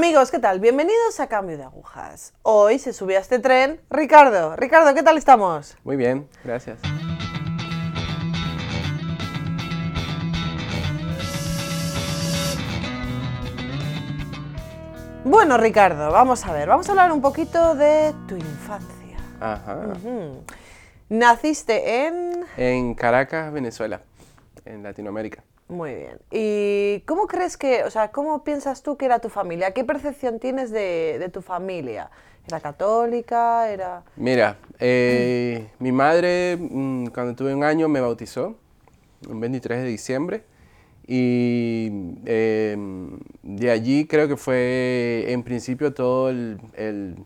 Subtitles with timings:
[0.00, 0.60] Amigos, ¿qué tal?
[0.60, 2.32] Bienvenidos a Cambio de Agujas.
[2.40, 4.56] Hoy se subió a este tren Ricardo.
[4.56, 5.76] Ricardo, ¿qué tal estamos?
[5.84, 6.78] Muy bien, gracias.
[15.22, 19.18] Bueno, Ricardo, vamos a ver, vamos a hablar un poquito de tu infancia.
[19.38, 19.82] Ajá.
[21.10, 22.46] Naciste en...
[22.56, 24.00] En Caracas, Venezuela,
[24.64, 25.44] en Latinoamérica.
[25.70, 26.18] Muy bien.
[26.32, 29.70] ¿Y cómo crees que, o sea, cómo piensas tú que era tu familia?
[29.72, 32.10] ¿Qué percepción tienes de, de tu familia?
[32.48, 33.70] ¿Era católica?
[33.70, 34.02] ¿Era...?
[34.16, 38.56] Mira, eh, mi madre mm, cuando tuve un año me bautizó,
[39.28, 40.42] un 23 de diciembre,
[41.06, 41.88] y
[42.26, 42.76] eh,
[43.44, 47.16] de allí creo que fue en principio todo el, el-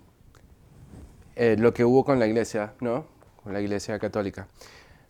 [1.36, 3.06] eh, lo que hubo con la iglesia, ¿no?
[3.42, 4.48] Con la iglesia católica.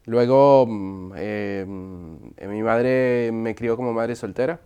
[0.07, 4.61] Luego, mm, eh, mm, mi madre me crió como madre soltera.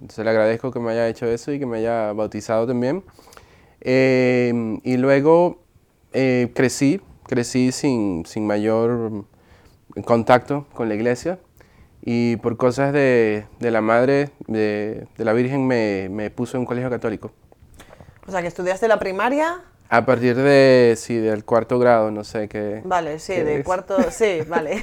[0.00, 3.04] Entonces le agradezco que me haya hecho eso y que me haya bautizado también.
[3.80, 5.62] Eh, y luego
[6.12, 9.24] eh, crecí, crecí sin, sin mayor
[10.04, 11.38] contacto con la iglesia.
[12.02, 16.60] Y por cosas de, de la madre, de, de la Virgen, me, me puso en
[16.60, 17.32] un colegio católico.
[18.26, 19.64] O sea, que estudiaste la primaria...
[19.88, 22.80] A partir de, sí, del cuarto grado, no sé qué.
[22.84, 23.64] Vale, sí, ¿Qué de es?
[23.64, 23.96] cuarto...
[24.10, 24.82] Sí, vale.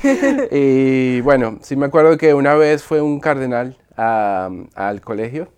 [0.52, 5.50] Y bueno, sí me acuerdo que una vez fue un cardenal a- al colegio,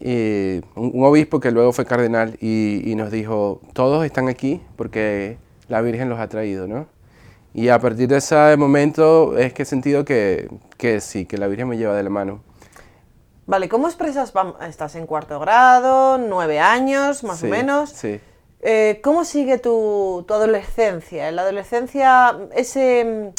[0.00, 4.62] y un, un obispo que luego fue cardenal, y, y nos dijo, todos están aquí
[4.76, 5.36] porque
[5.68, 6.86] la Virgen los ha traído, ¿no?
[7.54, 11.46] Y a partir de ese momento es que he sentido que, que sí, que la
[11.46, 12.40] Virgen me lleva de la mano.
[13.46, 14.32] Vale, ¿cómo expresas?
[14.66, 17.90] Estás en cuarto grado, nueve años, más Sí, o menos.
[17.90, 18.18] Sí.
[18.62, 21.28] Eh, ¿Cómo sigue tu, tu adolescencia?
[21.28, 23.32] En la adolescencia, ese,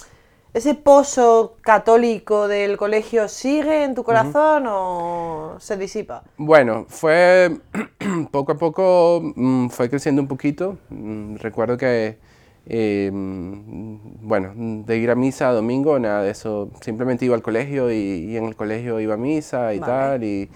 [0.54, 6.24] ese pozo católico del colegio sigue en tu corazón o se disipa?
[6.38, 7.58] Bueno, fue
[8.32, 10.78] poco a poco, mm, fue creciendo un poquito.
[10.90, 12.18] Mm, Recuerdo que,
[12.66, 16.70] eh, mm, bueno, de ir a misa domingo, nada de eso.
[16.82, 19.92] Simplemente iba al colegio y, y en el colegio iba a misa y Vale.
[19.94, 20.24] tal.
[20.26, 20.50] Y,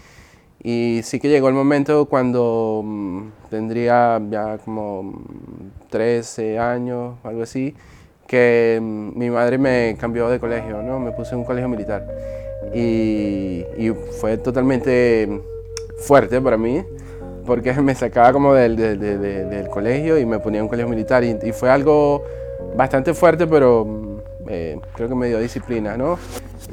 [0.70, 5.16] y sí que llegó el momento cuando mm, tendría ya como mm,
[5.90, 7.74] 13 años, algo así,
[8.28, 11.00] que mm, mi madre me cambió de colegio, ¿no?
[11.00, 12.06] Me puse en un colegio militar.
[12.76, 15.42] Y, y fue totalmente
[16.00, 16.84] fuerte para mí,
[17.46, 21.24] porque me sacaba como del, del- del- colegio y me ponía en un colegio militar.
[21.24, 22.26] Y, fue algo
[22.76, 24.18] bastante fuerte, pero mm,
[24.50, 26.20] eh, creo que me dio disciplina, ¿no?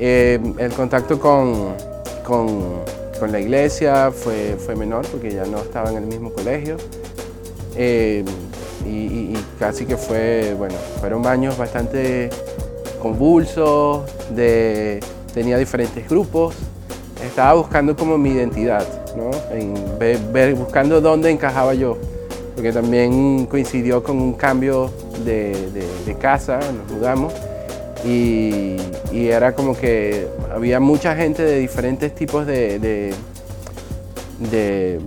[0.00, 1.74] Eh, el contacto con,
[2.24, 2.82] con,
[3.18, 6.76] con la iglesia fue, fue menor, porque ya no estaba en el mismo colegio.
[7.76, 8.24] Eh,
[8.86, 12.28] y, casi que fue, bueno, fueron años bastante
[13.00, 15.00] convulsos, de,
[15.32, 16.54] tenía diferentes grupos,
[17.24, 18.86] estaba buscando como mi identidad,
[19.16, 19.30] ¿no?
[19.50, 21.96] En ver, buscando dónde encajaba yo,
[22.54, 24.90] porque también coincidió con un cambio
[25.24, 27.32] de casa, nos mudamos,
[28.04, 28.76] y,
[29.12, 33.14] y era como que había mucha gente de diferentes tipos de, de,
[34.50, 35.00] de-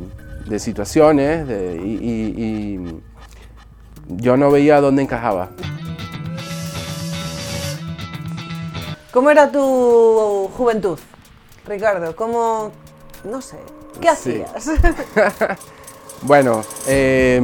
[0.47, 3.01] de situaciones, de- y, y- y
[4.09, 5.49] yo no veía dónde encajaba.
[9.11, 10.99] ¿Cómo era tu juventud,
[11.65, 12.15] Ricardo?
[12.15, 12.71] ¿Cómo,
[13.23, 13.57] no sé,
[13.99, 14.43] qué Sí.
[16.23, 17.41] Bueno, eh,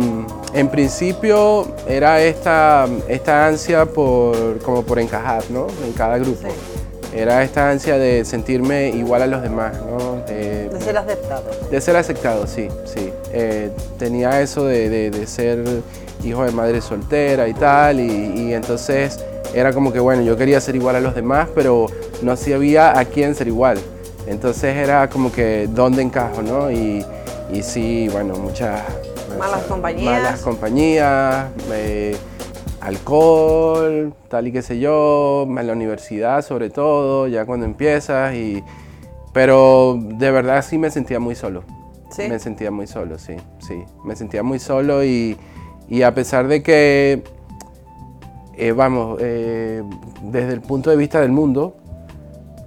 [0.53, 5.67] en principio era esta, esta ansia por, como por encajar, ¿no?
[5.85, 6.39] En cada grupo.
[6.41, 7.15] Sí.
[7.15, 10.23] Era esta ansia de sentirme igual a los demás, ¿no?
[10.27, 11.43] Eh, de ser aceptado.
[11.69, 13.13] de ser aceptado, sí, sí.
[13.31, 13.69] Eh,
[13.99, 15.63] tenía eso de, de- de ser
[16.23, 18.07] hijo de madre soltera y tal, y,
[18.49, 19.19] y entonces
[19.53, 21.85] era como que, bueno, yo quería ser igual a los demás, pero
[22.23, 23.77] no sabía a quién ser igual.
[24.25, 26.71] Entonces era como que, ¿dónde encajo, no?
[26.71, 27.05] Y,
[27.51, 28.81] y sí, bueno, muchas...
[29.37, 30.21] Malas compañías.
[30.23, 32.15] Malas compañías, eh,
[32.81, 38.63] alcohol, tal y qué sé yo, en la universidad sobre todo, ya cuando empiezas, y,
[39.33, 41.63] pero de verdad sí me sentía muy solo.
[42.11, 42.27] ¿Sí?
[42.29, 43.83] Me sentía muy solo, sí, sí.
[44.05, 45.35] Me sentía muy solo y,
[45.89, 47.23] y a pesar de que,
[48.55, 49.81] eh, vamos, eh,
[50.21, 51.75] desde el punto de vista del mundo,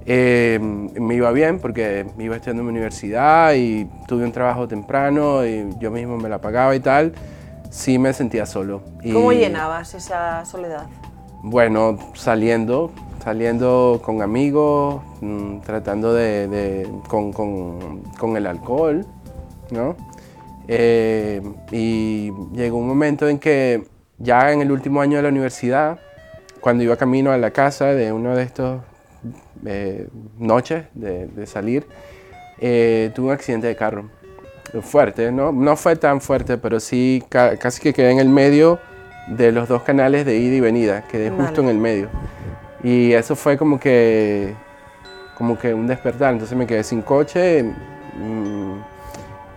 [0.07, 5.45] eh, me iba bien porque iba estudiando en mi universidad y tuve un trabajo temprano
[5.45, 7.13] y yo mismo me la pagaba y tal,
[7.71, 8.83] sí me sentía solo.
[9.03, 10.87] Y, ¿Cómo llenabas esa soledad?
[11.43, 12.91] Bueno, saliendo,
[13.23, 19.05] saliendo con amigos, mm, tratando de, de- con, con- con el alcohol,
[19.71, 19.97] ¿no?
[20.69, 23.85] Eh, y llegó un momento en que
[24.19, 25.99] ya en el último año de la universidad,
[26.61, 28.81] cuando iba camino a la casa de uno de estos
[29.65, 30.09] eh,
[30.39, 31.87] noches de, de salir,
[32.59, 34.09] eh, tuve un accidente de carro.
[34.83, 35.53] fuerte, ¿no?
[35.53, 38.79] No fue tan fuerte, pero sí casi que quedé en el medio
[39.29, 42.09] de los dos canales de ida y venida, quedé justo en el medio.
[42.83, 44.55] Y eso fue como que,
[45.37, 48.73] como que un despertar, entonces me quedé sin coche mm,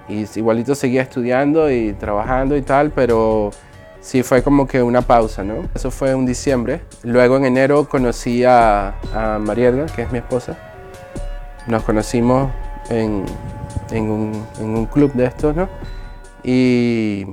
[0.08, 3.52] y igualito seguía estudiando y trabajando y tal, pero
[4.02, 5.68] sí fue como que una pausa, ¿no?
[5.76, 6.82] Eso fue en diciembre.
[7.04, 9.40] Luego en enero conocí a, a
[9.96, 10.58] que es mi esposa.
[11.68, 12.52] Nos conocimos
[12.90, 13.26] en,
[13.92, 15.70] en, un, en un club de estos, ¿no?
[16.44, 17.26] Y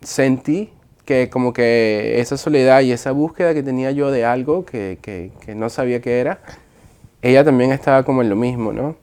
[0.00, 0.72] sentí
[1.04, 5.32] que como que esa soledad y esa búsqueda que tenía yo de algo que, que,
[5.44, 6.40] que, no sabía qué era,
[7.20, 8.96] ella también estaba como en lo mismo, ¿no?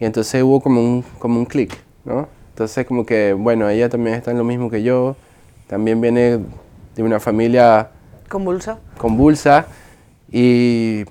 [0.00, 2.28] Y entonces hubo como un, como un clic, ¿no?
[2.50, 5.16] Entonces como que, bueno, ella también está en lo mismo que yo,
[5.66, 6.40] también viene
[6.94, 7.90] de una familia...
[8.28, 8.78] Convulsa.
[8.98, 9.66] Convulsa.
[10.30, 11.04] Y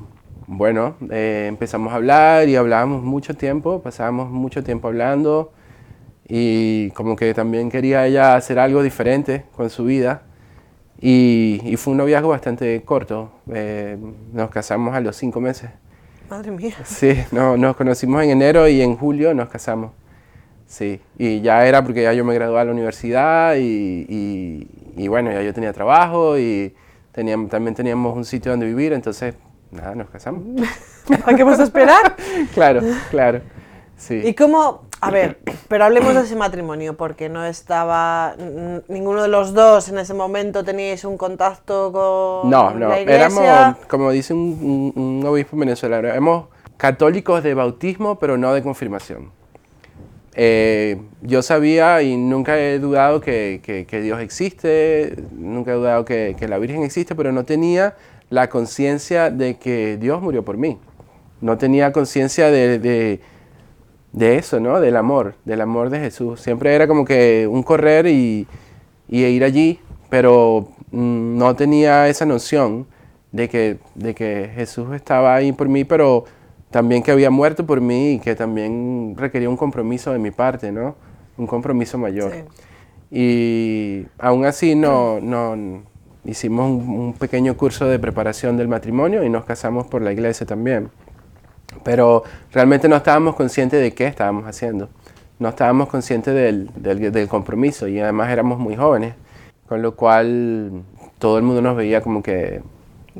[0.48, 5.52] bueno, eh, empezamos a hablar y hablábamos mucho tiempo, pasábamos mucho tiempo hablando
[6.28, 10.24] y como que también quería ella hacer algo diferente con su vida
[11.00, 13.30] y, fue un noviazgo bastante corto.
[13.54, 13.98] Eh,
[14.32, 15.70] nos casamos a los cinco meses.
[16.30, 16.76] Madre mía.
[16.86, 19.92] Sí, no, nos conocimos en enero y en julio nos casamos.
[20.68, 24.68] Sí, y ya era porque ya yo me gradué a la universidad y,
[24.98, 26.74] y, bueno, ya yo tenía trabajo y
[27.12, 29.36] teníamos, también teníamos un sitio donde vivir, entonces
[29.72, 30.44] nada, nos casamos.
[31.26, 32.16] ¿A qué vas a esperar?
[32.54, 32.82] claro,
[33.12, 33.42] claro.
[33.98, 34.22] Sí.
[34.26, 35.38] ¿Y cómo, a ver,
[35.68, 38.36] pero hablemos de ese matrimonio, porque no estaba,
[38.88, 43.44] ninguno de los dos en ese momento teníais un contacto con no, no, la iglesia.
[43.44, 49.43] éramos, como dice un, obispo venezolano, éramos católicos de bautismo, pero no de confirmación.
[50.36, 56.36] Eh, yo sabía y nunca he dudado que, que, Dios existe, nunca he dudado que,
[56.38, 57.96] que la Virgen existe, pero no tenía
[58.30, 60.80] la conciencia de que Dios murió por mí.
[61.42, 63.20] No tenía conciencia de
[64.14, 64.80] de eso, ¿no?
[64.80, 66.40] Del amor, del amor de Jesús.
[66.40, 68.48] Siempre era como que un correr y,
[69.10, 69.80] ir allí,
[70.10, 72.88] pero mm, no tenía esa noción
[73.32, 76.26] de que, de que Jesús estaba ahí por mí, pero
[76.74, 80.74] también que había muerto por mí y que también requería un compromiso de mi parte,
[80.74, 80.96] ¿no?
[81.38, 82.34] Un compromiso mayor.
[83.10, 85.84] Y aún así no, no
[86.26, 90.90] hicimos un pequeño curso de preparación del matrimonio y nos casamos por la iglesia también
[91.84, 94.90] pero realmente no estábamos conscientes de qué estábamos haciendo.
[95.40, 99.16] No estábamos conscientes del, del, compromiso y además éramos muy jóvenes,
[99.68, 100.84] con lo cual
[101.20, 102.62] todo el mundo nos veía como que...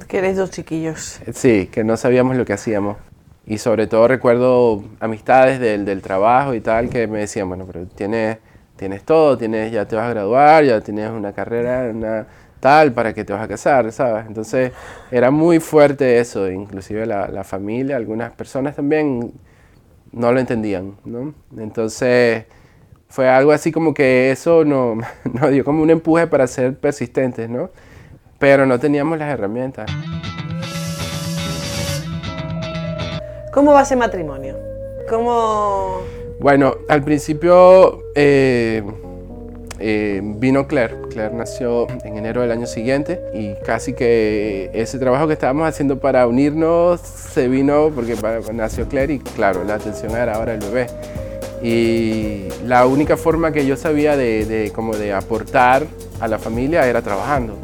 [0.08, 1.20] Que eres dos chiquillos.
[1.34, 2.98] Sí, que no sabíamos lo que hacíamos.
[3.46, 7.86] Y sobre todo recuerdo amistades del, del trabajo y tal que me decían, bueno, pero
[7.88, 8.38] tienes,
[8.78, 12.28] tienes todo, tienes, ya te vas a graduar, ya tienes una carrera, una
[12.64, 14.26] tal para que te vas a casar, ¿sabes?
[14.26, 14.72] Entonces
[15.12, 19.34] era muy fuerte eso, inclusive la, la familia, algunas personas también
[20.14, 21.34] no lo entendían, ¿no?
[21.58, 22.46] Entonces
[23.10, 24.96] fue algo así como que eso no,
[25.34, 27.70] nos dio como un empuje para ser persistentes, ¿no?
[28.40, 29.92] Pero no teníamos las herramientas.
[33.54, 34.56] ¿Cómo va ese matrimonio?
[35.10, 36.02] ¿Cómo...?
[36.40, 38.04] Bueno, al principio...
[38.16, 38.84] Eh,
[39.80, 40.96] eh, vino Claire.
[41.10, 46.00] Claire nació en enero del año siguiente y casi que ese trabajo que estábamos haciendo
[46.00, 48.16] para unirnos se vino porque
[48.54, 50.88] nació Claire y claro, la atención era ahora el bebé.
[51.62, 55.86] Y la única forma que yo sabía de, como de aportar
[56.20, 57.58] a la familia era trabajando.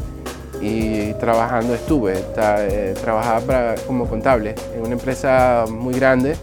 [0.62, 6.36] Y trabajando estuve, eh, trabajaba como contable en una empresa muy grande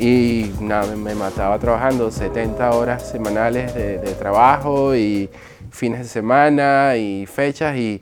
[0.00, 5.28] y nada, me mataba trabajando 70 horas semanales de, trabajo y
[5.70, 8.00] fines de semana y fechas y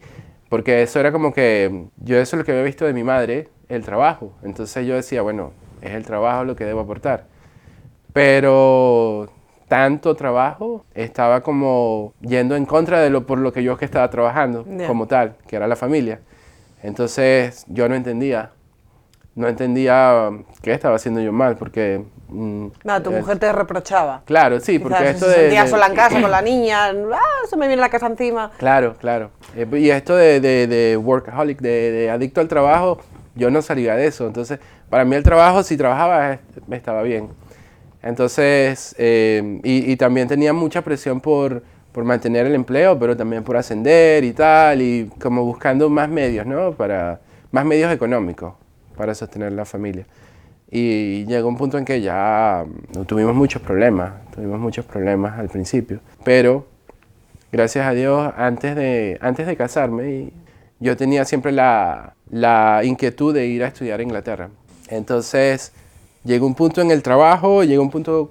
[0.49, 3.49] porque eso era como que yo eso es lo que había visto de mi madre,
[3.69, 4.33] el trabajo.
[4.45, 7.27] Entonces yo decía, bueno, es el trabajo lo que debo aportar.
[8.13, 9.29] Pero
[9.69, 14.09] tanto trabajo estaba como yendo en contra de lo por lo que yo que estaba
[14.11, 16.21] trabajando como tal, que era la familia.
[16.83, 18.53] Entonces yo no entendía
[19.39, 20.31] no entendía
[20.63, 22.05] qué estaba haciendo yo mal, porque...
[22.29, 24.23] Mm, Nada, tu mujer te reprochaba.
[24.25, 25.53] Claro, sí, porque esto de...
[25.53, 28.51] Se sola en casa con la niña, ah, se me viene la casa encima.
[28.59, 29.31] Claro, claro.
[29.55, 32.99] Eh, y esto de, de, workaholic, de, adicto al trabajo,
[33.37, 34.27] yo no salía de eso.
[34.27, 34.59] Entonces,
[34.91, 36.41] para mí el trabajo, si trabajaba,
[36.73, 37.29] estaba bien.
[38.03, 41.63] Entonces, eh, y, y, también tenía mucha presión por,
[41.93, 46.47] por mantener el empleo, pero también por ascender y tal, y como buscando más medios,
[46.47, 46.73] ¿no?
[46.73, 48.55] Para, más medios económicos
[48.97, 50.07] para sostener la familia.
[50.71, 55.49] Y llegó un punto en que ya mm, tuvimos muchos problemas, tuvimos muchos problemas al
[55.49, 56.67] principio, pero
[57.51, 60.31] gracias a Dios, antes de, antes de casarme,
[60.81, 64.51] yo tenía siempre la, la inquietud de ir a estudiar a Inglaterra.
[64.89, 65.73] Entonces,
[66.29, 68.31] llegó un punto en el trabajo, llegó un punto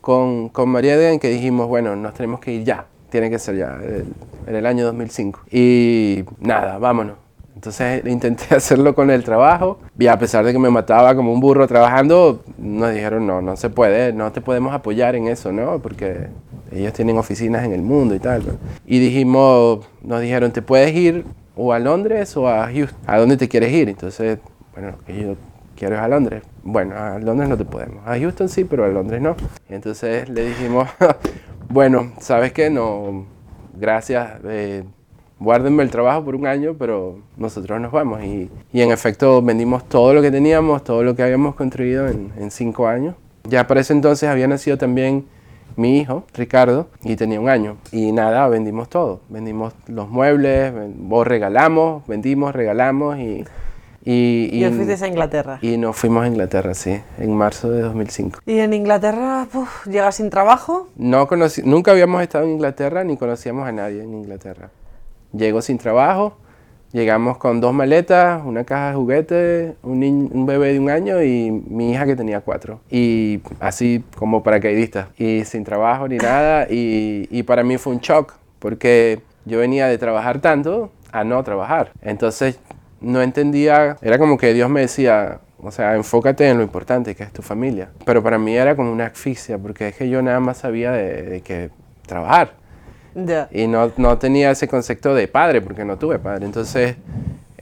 [0.00, 3.38] con, con María Edgar en que dijimos, bueno, nos tenemos que ir ya, tiene que
[3.38, 4.12] ser ya, el-
[4.46, 5.40] en el año 2005.
[5.50, 7.16] Y nada, vámonos.
[7.54, 11.40] Entonces intenté hacerlo con el trabajo y a pesar de que me mataba como un
[11.40, 15.78] burro trabajando, nos dijeron, no, no se puede, no te podemos apoyar en eso, ¿no?
[15.78, 16.28] Porque
[16.72, 18.42] ellos tienen oficinas en el mundo y tal.
[18.86, 21.24] Y dijimos, nos dijeron, te puedes ir
[21.56, 23.88] o a Londres o a Houston, ¿a dónde te quieres ir?
[23.88, 24.38] Entonces,
[24.74, 25.34] bueno, yo
[25.76, 26.42] quiero ir a Londres.
[26.64, 28.06] Bueno, a Londres no te podemos.
[28.06, 29.36] A Houston sí, pero a Londres no.
[29.68, 30.88] Y entonces le dijimos,
[31.68, 32.70] bueno, ¿sabes qué?
[32.70, 33.26] No,
[33.78, 34.40] gracias.
[34.44, 34.84] eh,
[35.38, 38.22] guárdenme el trabajo por un año, pero nosotros nos vamos.
[38.24, 42.32] Y, y en efecto vendimos todo lo que teníamos, todo lo que habíamos construido en,
[42.38, 43.14] en cinco años.
[43.44, 45.26] Ya para ese entonces había nacido también
[45.76, 47.76] mi hijo, Ricardo, y tenía un año.
[47.92, 49.20] Y nada, vendimos todo.
[49.28, 50.72] Vendimos los muebles,
[51.10, 53.44] o regalamos, vendimos, regalamos y...
[54.08, 55.58] Y, Y os fuisteis a Inglaterra.
[55.62, 58.38] y nos fuimos a Inglaterra, sí, en marzo de 2005.
[58.46, 60.88] Y en Inglaterra, puf, llegas sin trabajo.
[60.94, 64.70] No conocí, nunca habíamos estado en Inglaterra ni conocíamos a nadie en Inglaterra.
[65.32, 66.36] Llego sin trabajo,
[66.92, 71.50] llegamos con dos maletas, una caja de juguetes, un, un bebé de un año y
[71.50, 72.78] mi hija que tenía cuatro.
[72.88, 75.08] Y así como paracaidista.
[75.18, 76.68] Y sin trabajo ni nada.
[76.70, 81.42] Y, y para mí fue un shock porque yo venía de trabajar tanto a no
[81.42, 81.90] trabajar.
[82.02, 82.58] Entonces
[83.06, 87.22] no entendía, era como que Dios me decía, o sea, enfócate en lo importante que
[87.22, 87.88] es tu familia.
[88.04, 91.22] Pero para mí era como una asfixia porque es que yo nada más sabía de,
[91.22, 91.70] de que
[92.06, 92.54] trabajar.
[93.50, 96.44] Y no, no tenía ese concepto de padre, porque no tuve padre.
[96.44, 96.96] Entonces,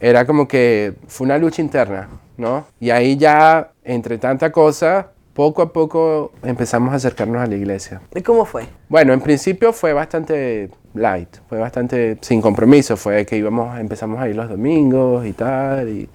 [0.01, 2.67] era como que fue una lucha interna, ¿no?
[2.81, 8.01] Y ahí ya, entre tanta cosa, poco a poco empezamos a acercarnos a la iglesia.
[8.15, 8.65] ¿Y cómo fue?
[8.89, 14.29] Bueno, en principio fue bastante light, fue bastante sin compromiso, fue que íbamos, empezamos a
[14.29, 16.09] ir los domingos y tal, y,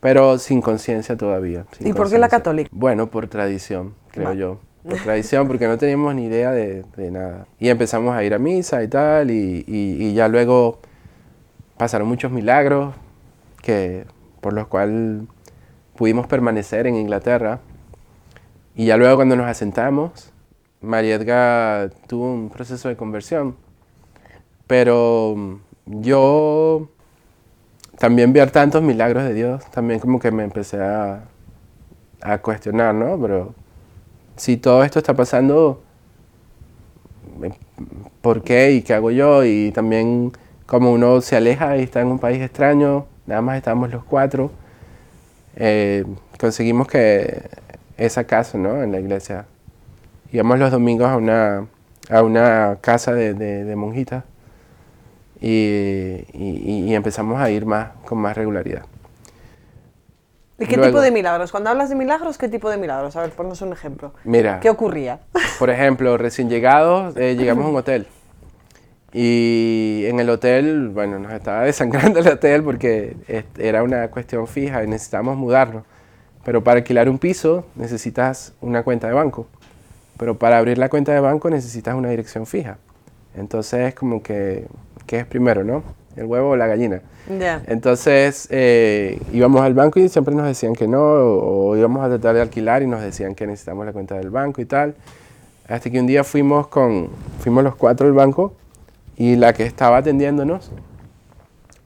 [0.00, 1.64] pero sin conciencia todavía.
[1.76, 2.68] sin ¿Y por qué la católica?
[2.72, 4.58] Bueno, por tradición, creo yo.
[4.82, 7.46] Por tradición, porque no teníamos ni idea de, de nada.
[7.60, 10.80] Y empezamos a ir a misa y tal, y, y- y ya luego
[11.76, 12.92] pasaron muchos milagros
[13.62, 14.06] que,
[14.40, 15.22] por los cuales
[15.94, 17.60] pudimos permanecer en Inglaterra.
[18.74, 20.32] Y ya luego cuando nos asentamos,
[20.80, 23.54] María Edgar tuvo un proceso de conversión.
[24.72, 25.36] Pero
[25.84, 26.88] yo
[27.98, 31.24] también ver tantos milagros de Dios, también como que me empecé a,
[32.40, 33.20] cuestionar, ¿no?
[33.20, 33.54] Pero
[34.34, 35.82] si todo esto está pasando,
[38.22, 39.44] ¿por qué y qué hago yo?
[39.44, 40.32] Y también
[40.64, 44.52] como uno se aleja y está en un país extraño, nada más estábamos los cuatro,
[45.56, 46.06] eh,
[46.40, 47.42] conseguimos que
[47.98, 48.82] esa casa, ¿no?
[48.82, 49.44] En la iglesia.
[50.32, 51.66] Íbamos los domingos a una,
[52.08, 54.24] a una casa de, de, de monjitas
[55.42, 58.84] y, y- y empezamos a ir más, con más regularidad.
[60.58, 61.50] ¿Y qué Luego- tipo de milagros?
[61.50, 63.16] Cuando hablas de milagros, ¿qué tipo de milagros?
[63.16, 64.12] A ver, ponnos un ejemplo.
[64.24, 65.18] Mira, ¿Qué ocurría?
[65.58, 68.06] por ejemplo, recién llegados, eh, llegamos a un hotel.
[69.12, 73.16] Y en el hotel, bueno, nos estaba desangrando el hotel porque
[73.58, 75.82] era una cuestión fija y necesitábamos mudarnos.
[76.44, 79.46] Pero para alquilar un piso necesitas una cuenta de banco.
[80.18, 82.78] Pero para abrir la cuenta de banco necesitas una dirección fija.
[83.34, 84.66] Entonces es como que,
[85.06, 85.82] ¿qué es primero, no?
[86.16, 87.00] ¿El huevo o la gallina?
[87.40, 87.62] Ya.
[87.66, 92.08] Entonces eh, íbamos al banco y siempre nos decían que no, o, o íbamos a
[92.08, 94.94] tratar de alquilar y nos decían que necesitamos la cuenta del banco y tal.
[95.68, 97.08] Hasta que un día fuimos, con,
[97.40, 98.54] fuimos los cuatro al banco
[99.16, 100.70] y la que estaba atendiéndonos,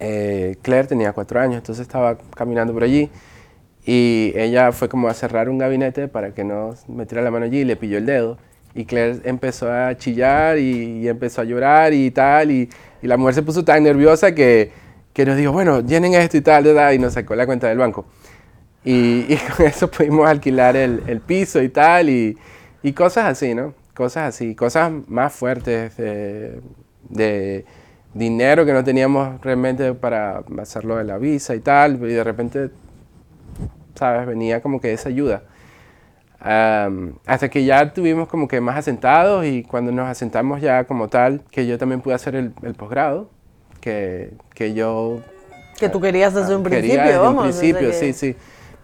[0.01, 3.11] eh, Claire tenía cuatro años, entonces estaba caminando por allí
[3.85, 7.59] y ella fue como a cerrar un gabinete para que no metiera la mano allí
[7.59, 8.39] y le pilló el dedo.
[8.77, 12.51] Y Claire empezó a chillar y, y empezó a llorar y tal.
[12.51, 12.69] Y,
[13.03, 14.71] y la mujer se puso tan nerviosa que,
[15.13, 17.69] que nos dijo, bueno, llenen esto y tal, tal, tal", y nos sacó la cuenta
[17.69, 18.07] del banco.
[18.85, 22.11] Y, y con eso pudimos alquilar el, el piso y tal.
[22.11, 22.39] Y,
[22.83, 23.75] y cosas así, ¿no?
[23.95, 26.61] Cosas así, cosas más fuertes de,
[27.09, 27.65] de
[28.15, 31.95] dinero que no teníamos realmente para hacerlo de la visa y tal.
[31.97, 32.71] Y de repente
[33.97, 34.27] ¿sabes?
[34.27, 35.43] Venía como que esa ayuda.
[36.49, 41.09] Am, hasta que ya tuvimos como que más asentados y cuando nos asentamos ya como
[41.09, 43.29] tal, que yo también pude hacer el, el posgrado,
[43.81, 45.21] que, que yo
[45.77, 47.45] Que tú querías desde un quería principio, desde vamos.
[47.47, 48.37] un desde principio, que- sí, sí,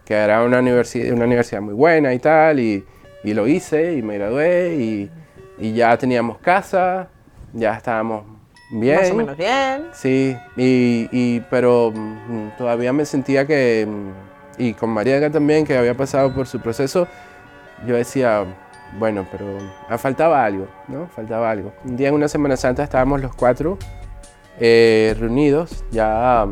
[0.05, 2.85] que era una, universidad una universidad muy buena y tal, y,
[3.23, 5.11] y lo hice y me gradué y,
[5.59, 7.09] y ya teníamos casa,
[7.53, 8.25] ya estábamos
[8.73, 8.97] bien.
[8.97, 9.85] Más o menos bien.
[9.93, 15.77] Sí, y, y- pero mm, todavía me sentía que, mm, y con María también, que
[15.77, 17.07] había pasado por su proceso,
[17.87, 18.45] yo decía,
[18.99, 19.59] bueno, pero
[19.89, 21.07] ah, faltaba algo, ¿no?
[21.09, 21.73] Faltaba algo.
[21.85, 23.79] Un día en una Semana Santa estábamos los cuatro
[24.61, 26.47] eh, reunidos, ya,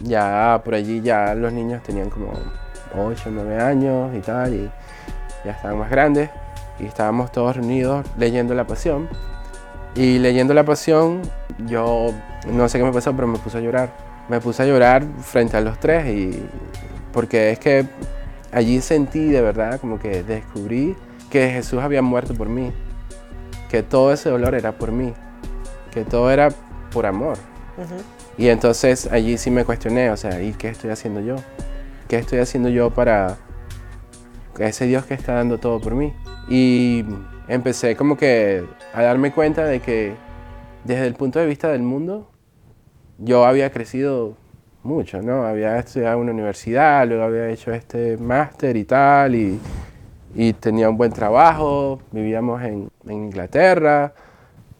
[0.00, 2.32] ya por allí ya los niños tenían como
[2.96, 4.70] 8, 9 años y tal, y
[5.44, 6.30] ya estaban más grandes.
[6.78, 9.08] y estábamos todos reunidos leyendo La Pasión.
[9.94, 11.22] Y leyendo La Pasión,
[11.66, 12.12] yo
[12.46, 13.90] no sé qué me pasó, pero me puse a llorar.
[14.28, 16.46] Me puse a llorar frente a los tres y
[17.12, 17.84] porque es que
[18.52, 20.96] allí sentí de verdad como que descubrí
[21.30, 22.72] que Jesús había muerto por mí,
[23.70, 25.12] que todo ese dolor era por mí,
[25.92, 26.50] que todo era
[26.92, 27.38] por amor.
[28.36, 31.36] Y entonces allí sí me cuestioné, o sea, ¿y qué estoy haciendo yo?
[32.08, 33.36] ¿Qué estoy haciendo yo para
[34.58, 36.12] ese Dios que está dando todo por mí?
[36.48, 37.04] Y
[37.48, 40.14] empecé como que a darme cuenta de que
[40.84, 42.30] desde el punto de vista del mundo,
[43.18, 44.36] yo había crecido
[44.82, 45.44] mucho, ¿no?
[45.44, 49.58] Había estudiado en una universidad, luego había hecho este máster y tal, y,
[50.34, 54.12] y, tenía un buen trabajo, vivíamos en, en, Inglaterra,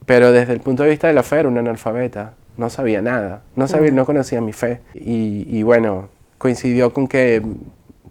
[0.06, 3.42] pero desde el punto de vista de la fe era un analfabeta, no sabía nada,
[3.56, 4.80] no, sabía, no conocía mi fe.
[4.94, 7.42] Y, y bueno, coincidió con que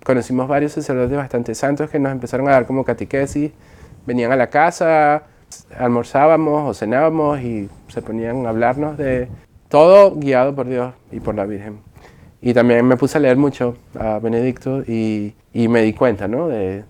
[0.04, 3.52] conocimos varios sacerdotes bastante santos que nos empezaron a dar como catequesis,
[4.06, 5.24] venían a la casa,
[5.78, 9.28] almorzábamos o cenábamos y se ponían a hablarnos de
[9.70, 11.80] todo guiado por Dios y por la Virgen.
[12.42, 16.48] Y también me puse a leer mucho a Benedicto y, y me di cuenta, ¿no?
[16.48, 16.84] De,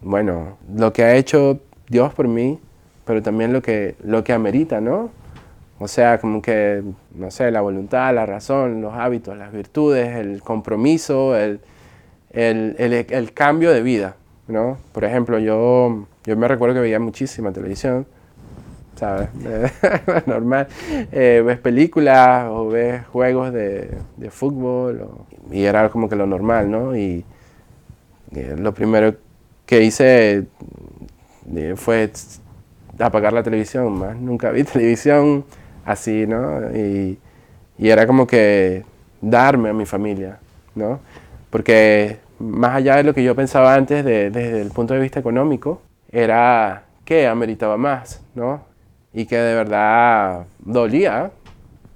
[0.00, 2.58] bueno, lo que ha hecho Dios por mí,
[3.04, 5.10] pero también lo que, lo que amerita, ¿no?
[5.78, 6.82] O sea, como que,
[7.14, 11.60] no sé, la voluntad, la razón, los hábitos, las virtudes, el compromiso, el,
[12.30, 14.78] el, el, el cambio de vida, ¿no?
[14.92, 18.06] Por ejemplo, yo yo me recuerdo que veía muchísima televisión,
[19.02, 19.30] ¿sabes?
[20.26, 20.68] Normal.
[21.10, 23.98] Eh, ves películas o ves juegos de,
[24.30, 25.08] fútbol
[25.50, 26.96] y era como que lo normal, ¿no?
[26.96, 27.24] Y,
[28.56, 29.14] lo primero
[29.66, 30.46] que hice
[31.54, 32.10] eh, fue
[32.98, 35.44] apagar la televisión, más nunca vi televisión
[35.84, 36.70] así, ¿no?
[36.74, 37.18] Y,
[37.76, 38.84] y era como que
[39.20, 40.38] darme a mi familia,
[40.76, 41.00] ¿no?
[41.50, 45.18] Porque más allá de lo que yo pensaba antes de, desde el punto de vista
[45.20, 48.71] económico, era que ameritaba más, ¿no?
[49.14, 51.30] Y que de verdad dolía,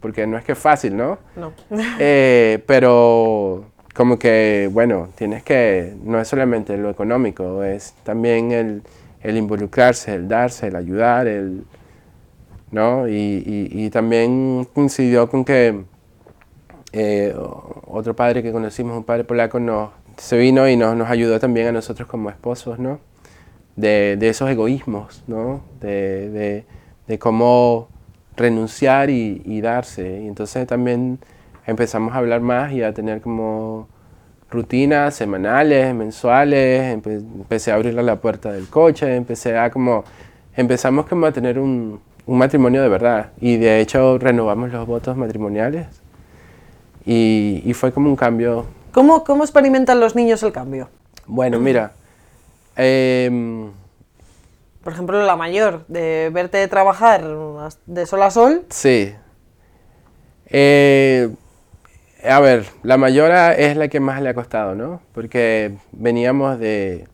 [0.00, 1.18] porque no es que es fácil, ¿no?
[1.36, 1.52] No.
[1.98, 8.82] Eh, pero como que, bueno, tienes que, no es solamente lo económico, es también el,
[9.22, 11.64] el involucrarse, el darse, el ayudar, el,
[12.70, 13.08] ¿no?
[13.08, 15.84] Y, y, también coincidió con que
[16.92, 17.34] eh,
[17.86, 21.68] otro padre que conocimos, un padre polaco, nos, se vino y nos, nos ayudó también
[21.68, 23.00] a nosotros como esposos, ¿no?
[23.76, 25.60] de, de esos egoísmos, ¿no?
[25.80, 26.64] de, de,
[27.06, 27.88] de cómo
[28.36, 30.22] renunciar y, y, darse.
[30.22, 31.18] Y entonces también
[31.66, 33.88] empezamos a hablar más y a tener como
[34.50, 40.04] rutinas semanales, mensuales, empecé a abrirle la puerta del coche, empecé a como,
[40.54, 45.16] empezamos como a tener un, un matrimonio de verdad y de hecho renovamos los votos
[45.16, 45.86] matrimoniales
[47.04, 48.66] y, y fue como un cambio.
[48.92, 50.88] ¿Cómo, ¿Cómo experimentan los niños el cambio?
[51.26, 51.92] Bueno, mira,
[52.76, 53.68] eh,
[54.86, 57.24] Por ejemplo, la mayor, de verte trabajar
[57.86, 58.62] de sol a sol.
[58.70, 59.12] Sí.
[60.46, 61.28] Eh,
[62.22, 65.00] a ver, la mayora es la que más le ha costado, ¿no?
[65.12, 67.08] Porque veníamos de...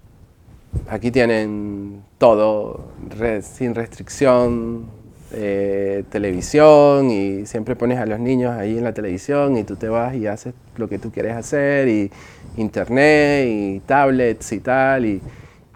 [0.90, 2.92] Aquí tienen todo
[3.40, 4.90] sin restricción,
[5.30, 10.14] televisión y siempre pones a los niños ahí en la televisión y tú te vas
[10.14, 12.12] y haces lo que tú quieres hacer y
[12.58, 15.22] internet y tablets y tal y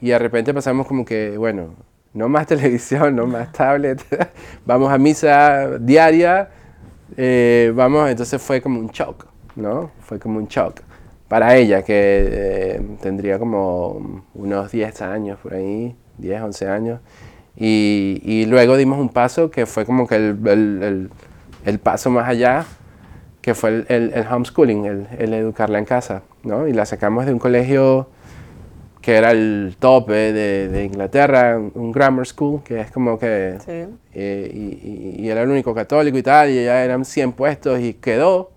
[0.01, 1.75] y de repente pasamos como que, bueno,
[2.17, 4.03] no más televisión, no más tablet,
[4.67, 6.49] vamos a misa diaria,
[7.17, 9.91] eh, vamos, entonces fue como un shock, ¿no?
[10.01, 10.81] Fue como un shock
[11.29, 17.01] para ella, que eh, tendría como unos 10 años por ahí, 10, 11 años.
[17.59, 21.11] Y, luego dimos un paso que fue como que el,
[21.65, 22.67] el, paso más allá,
[23.41, 26.69] que fue el homeschooling, el, educarla en casa, ¿no?
[26.69, 28.09] Y la sacamos de un colegio
[29.07, 33.57] que era el tope de, de, Inglaterra, un grammar school, que es como que...
[33.65, 33.87] Sí.
[34.13, 37.95] Eh, y, y, era el único católico y tal, y ya eran 100 puestos y
[37.95, 38.51] quedó,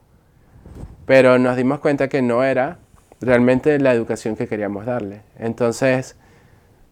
[1.06, 2.80] pero nos dimos cuenta que no era
[3.22, 5.22] realmente la educación que queríamos darle.
[5.38, 6.16] Entonces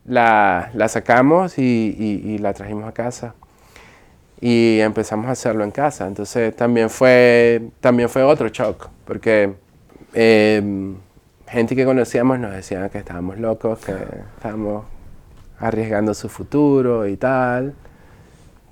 [0.06, 1.63] la, la sacamos y,
[2.24, 3.34] y, la trajimos a casa
[4.39, 6.06] y empezamos a hacerlo en casa.
[6.06, 9.56] Entonces también fue, también fue otro shock, porque...
[10.13, 10.93] Eh,
[11.47, 13.93] gente que conocíamos nos decían que estábamos locos, que
[14.36, 14.86] estábamos
[15.60, 17.73] arriesgando su futuro y tal,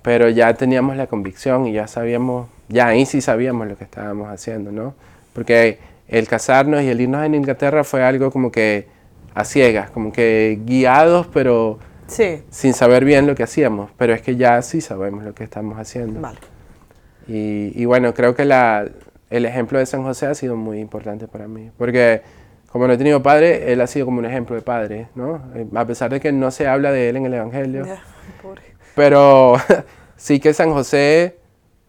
[0.02, 4.28] pero ya teníamos la convicción y ya sabíamos, ya ahí sí sabíamos lo que estábamos
[4.28, 4.94] haciendo, ¿no?
[5.32, 8.86] Porque el casarnos y el irnos en Inglaterra fue algo como que
[9.34, 12.42] a ciegas, como que guiados, pero sí.
[12.50, 15.78] sin saber bien lo que hacíamos, pero es que ya sí sabemos lo que estamos
[15.78, 16.20] haciendo.
[16.20, 16.38] Vale.
[17.26, 18.86] Y, y bueno, creo que la,
[19.30, 22.22] el ejemplo de San José ha sido muy importante para mí, porque
[22.70, 25.42] como no he tenido padre, él ha sido como un ejemplo de padre, ¿no?
[25.54, 27.84] Eh, A pesar de que no se habla de él en el Evangelio.
[28.42, 28.62] Pobre.
[28.94, 29.54] Pero
[30.16, 31.36] sí que San José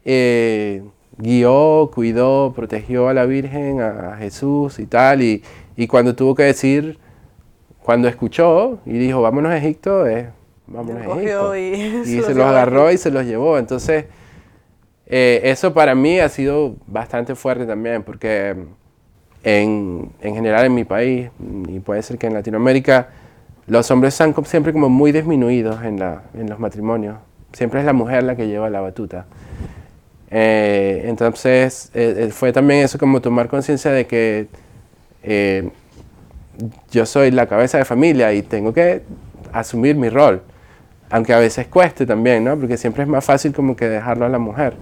[0.06, 0.84] eh,
[1.18, 5.22] guió, cuidó, protegió a la Virgen, a, a Jesús y tal.
[5.22, 5.44] Y,
[5.76, 7.00] y cuando tuvo que decir,
[7.82, 10.28] cuando escuchó y dijo, vámonos a Egipto, es,
[10.68, 11.56] vámonos a Egipto.
[11.56, 13.58] y se Y los se agarró y se los llevó.
[13.58, 14.06] Entonces,
[15.06, 18.56] eh, eso para mí ha sido bastante fuerte también, porque
[19.48, 21.30] en, en general en mi país,
[21.70, 23.08] y puede ser que en Latinoamérica,
[23.68, 27.16] los hombres están siempre como muy disminuidos en, la, en los matrimonios.
[27.54, 29.26] Siempre es la mujer la que lleva la batuta.
[30.30, 34.48] Eh, entonces, eh, eh, fue también eso como tomar conciencia de que
[36.92, 39.02] yo soy la cabeza de familia y tengo que
[39.54, 40.42] asumir mi rol.
[41.10, 42.58] Aunque a veces cueste también, ¿no?
[42.58, 44.74] Porque siempre es más fácil como que dejarlo a la mujer.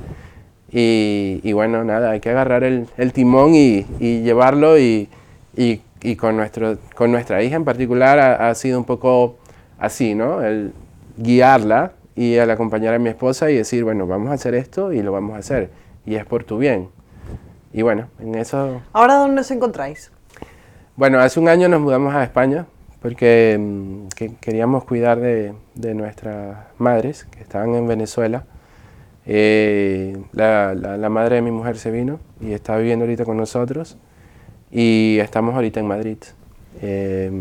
[0.77, 5.07] Y, y bueno, nada, hay que agarrar el, el timón y, y llevarlo y,
[6.19, 9.37] con, nuestro, con nuestra hija en particular ha, ha sido un poco
[9.79, 10.41] así, ¿no?
[10.43, 10.73] El
[11.15, 15.01] guiarla y el acompañar a mi esposa y decir, bueno, vamos a hacer esto y
[15.01, 15.69] lo vamos a hacer.
[16.05, 16.89] Y es por tu bien.
[17.71, 18.81] Y bueno, en eso...
[18.91, 20.11] ¿Ahora dónde os encontráis?
[20.97, 22.65] Bueno, hace un año nos mudamos a España
[23.01, 28.43] porque mm, que- queríamos cuidar de, de nuestras madres que estaban en Venezuela.
[29.27, 33.37] Eh, la, la- la madre de mi mujer se vino y está viviendo ahorita con
[33.37, 33.97] nosotros
[34.71, 36.17] y estamos ahorita en Madrid.
[36.81, 37.31] Eh,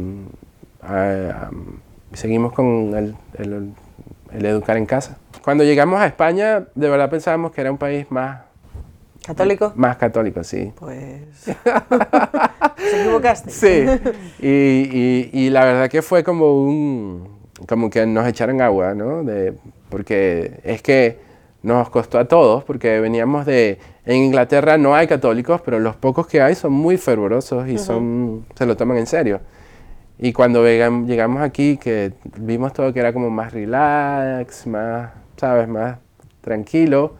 [0.83, 1.81] ah, am,
[2.13, 3.73] seguimos con el, el-
[4.33, 5.19] el educar en casa.
[5.43, 8.41] Cuando llegamos a España, de verdad pensábamos que era un país más,
[9.27, 9.73] ¿Católico?
[9.77, 10.73] más católico, sí.
[10.79, 11.21] Pues.
[12.79, 13.51] ¿Se equivocaste?
[13.51, 13.87] Sí,
[14.41, 17.29] y, y- y la verdad que fue como un,
[17.69, 19.23] como que nos echaron agua, ¿no?
[19.23, 19.55] De,
[19.91, 21.19] porque es que
[21.65, 26.27] nos costó a todos, porque veníamos de, en Inglaterra no hay católicos, pero los pocos
[26.27, 29.41] que hay son muy fervorosos y son, se lo toman en serio.
[30.19, 35.67] Y cuando llegamos aquí, que vimos todo que era como más relax, más, ¿sabes?
[35.67, 35.97] Más
[36.43, 37.15] tranquilo,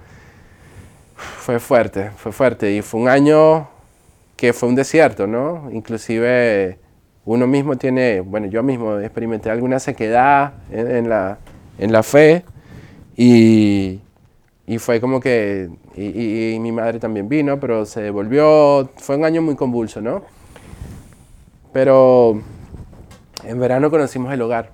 [1.17, 2.71] fue fuerte, fue fuerte.
[2.71, 3.67] Y fue un año
[4.37, 5.71] que fue un desierto, ¿no?
[5.73, 6.79] Inclusive
[7.25, 11.39] uno mismo tiene, bueno, yo mismo experimenté alguna sequedad en, en la,
[11.79, 12.45] en la fe
[13.17, 14.01] y,
[14.67, 19.17] y fue como que, y, y- y mi madre también vino, pero se devolvió, fue
[19.17, 20.25] un año muy convulso, ¿no?
[21.73, 22.41] Pero
[23.45, 24.71] en verano conocimos el hogar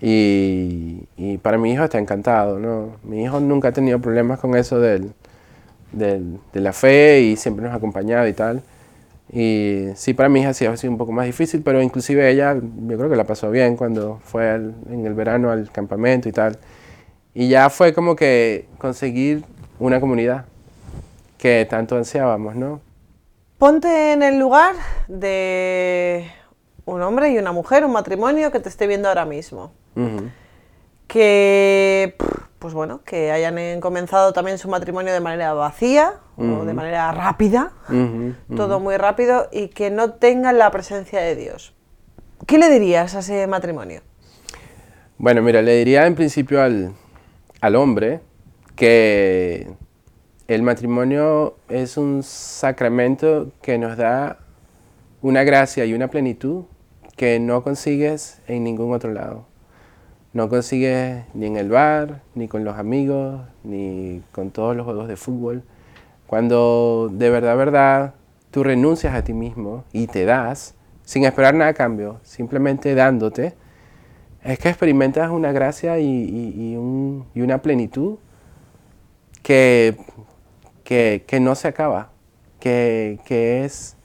[0.00, 2.96] y, y para mi hijo está encantado, ¿no?
[3.02, 5.12] Mi hijo nunca ha tenido problemas con eso del,
[5.92, 8.62] del- de la fe y siempre nos ha acompañado y tal.
[9.32, 12.54] Y sí, para mi hija sí ha sido un poco más difícil, pero inclusive ella,
[12.56, 16.32] yo creo que la pasó bien cuando fue al- en el verano al campamento y
[16.32, 16.58] tal.
[17.38, 19.44] Y ya fue como que conseguir
[19.78, 20.46] una comunidad
[21.38, 22.80] que tanto ansiábamos, ¿no?
[23.58, 24.74] Ponte en el lugar
[25.06, 26.28] de
[26.84, 29.70] un hombre y una mujer, un matrimonio que te esté viendo ahora mismo.
[31.06, 32.16] Que,
[32.58, 37.70] pues bueno, que hayan comenzado también su matrimonio de manera vacía o de manera rápida,
[38.56, 41.72] todo muy rápido, y que no tengan la presencia de Dios.
[42.48, 44.00] ¿Qué le dirías a ese matrimonio?
[45.18, 46.94] Bueno, mira, le diría en principio al,
[47.60, 48.20] al hombre
[48.76, 49.68] que
[50.46, 54.38] el matrimonio es un sacramento que nos da
[55.20, 56.64] una gracia y una plenitud
[57.16, 59.44] que no consigues en ningún otro lado.
[60.32, 65.08] No consigues ni en el bar, ni con los amigos, ni con todos los juegos
[65.08, 65.64] de fútbol.
[66.26, 68.14] Cuando de verdad, verdad,
[68.50, 73.54] tú renuncias a ti mismo y te das, sin esperar nada a cambio, simplemente dándote,
[74.44, 78.16] es que experimentas una gracia y, y- y un- y una plenitud
[79.42, 79.96] que,
[80.84, 82.10] que, que no se acaba,
[82.60, 83.96] que, que es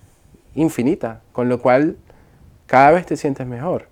[0.55, 1.97] infinita, con lo cual
[2.65, 3.87] cada vez te sientes mejor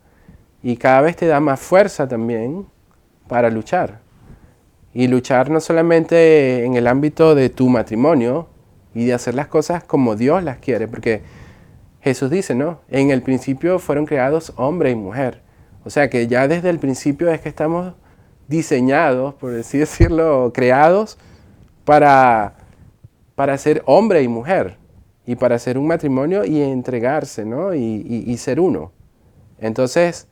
[0.64, 2.66] y cada vez te da más fuerza también
[3.28, 4.00] para luchar.
[4.94, 8.48] Y luchar no solamente en el ámbito de tu matrimonio
[8.94, 11.22] y de hacer las cosas como Dios las quiere, porque
[12.02, 12.80] Jesús dice, ¿no?
[12.90, 15.42] En el principio fueron creados hombre y mujer.
[15.84, 17.94] O sea que ya desde el principio es que estamos
[18.48, 21.18] diseñados, por así decirlo, creados
[21.86, 22.56] para,
[23.36, 24.78] para ser hombre y mujer
[25.26, 27.74] y para hacer un matrimonio y entregarse, ¿no?
[27.74, 28.92] Y, ser uno.
[29.60, 30.28] Entonces,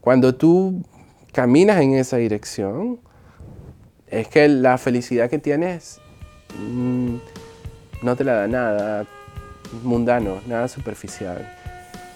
[0.00, 0.82] cuando tú
[1.32, 3.00] caminas en esa dirección,
[4.08, 6.00] es que la felicidad que tienes
[6.58, 7.16] mm,
[8.02, 9.06] no te la da nada
[9.82, 11.48] mundano, nada superficial.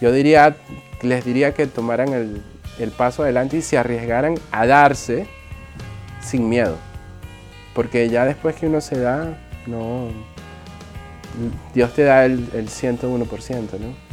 [0.00, 0.56] Yo diría,
[1.02, 2.42] les diría que tomaran el,
[2.78, 5.26] el paso adelante y se arriesgaran a darse
[6.20, 6.76] sin miedo.
[7.74, 10.08] Porque ya después que uno se da, no.
[11.74, 14.08] Dios te da el, el 101%, ¿no?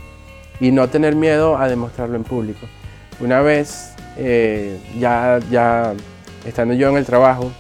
[0.60, 2.68] y no tener miedo a demostrarlo en público.
[3.20, 5.94] Una vez, eh, ya, ya
[6.46, 7.52] estando yo en el trabajo,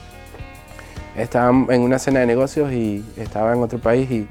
[1.15, 4.27] estaba en una cena de negocios y estaba en otro país y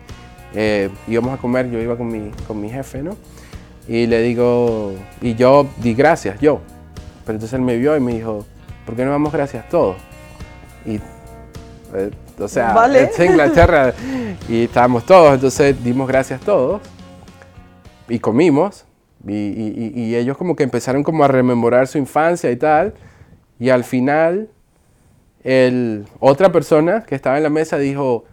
[0.54, 3.16] eh, íbamos a comer, yo iba con mi, con mi jefe, ¿no?
[3.86, 6.60] Y le digo, y yo di gracias, yo.
[7.24, 8.44] Pero entonces él me vio y me dijo,
[8.86, 9.96] ¿por qué no damos gracias todos?
[10.86, 13.04] Y, eh, o sea, Vale.
[13.12, 13.92] es Inglaterra
[14.48, 16.80] y estábamos todos, entonces dimos gracias todos
[18.08, 18.84] y comimos.
[19.26, 22.92] Y, y- ellos como que empezaron como a rememorar su infancia y tal.
[23.58, 24.50] Y al final,
[25.42, 28.24] el, otra persona que estaba en la mesa dijo,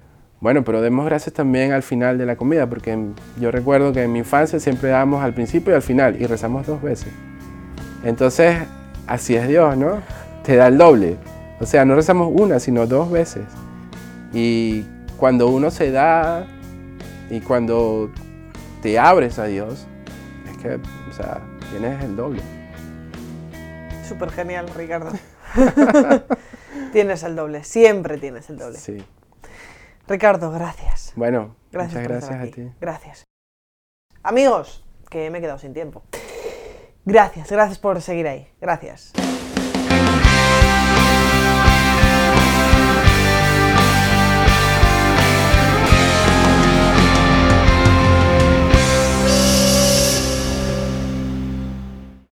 [0.41, 2.97] bueno, pero demos gracias también al final de la comida, porque
[3.39, 6.65] yo recuerdo que en mi infancia siempre dábamos al principio y al final, y rezamos
[6.65, 7.09] dos veces.
[8.03, 8.57] Entonces,
[9.05, 10.01] así es Dios, ¿no?
[10.43, 11.17] Te da el doble.
[11.59, 13.43] O sea, no rezamos una, sino dos veces.
[14.33, 14.83] Y
[15.17, 16.47] cuando uno se da
[17.29, 18.09] y cuando
[18.81, 19.85] te abres a Dios,
[20.49, 22.41] es que, o sea, tienes el doble.
[24.09, 25.11] Súper genial, Ricardo.
[26.91, 28.79] tienes el doble, siempre tienes el doble.
[28.79, 29.03] Sí.
[30.11, 31.13] Ricardo, gracias.
[31.15, 32.71] Bueno, Gracias muchas gracias a ti.
[32.79, 33.23] Gracias.
[34.23, 36.03] Amigos, que me he quedado sin tiempo.
[37.05, 38.47] Gracias, gracias por seguir ahí.
[38.59, 39.13] Gracias.